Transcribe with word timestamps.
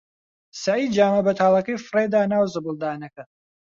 سەعید 0.63 0.89
جامە 0.97 1.21
بەتاڵەکەی 1.27 1.83
فڕێ 1.87 2.05
دا 2.13 2.21
ناو 2.31 2.45
زبڵدانەکە. 2.53 3.23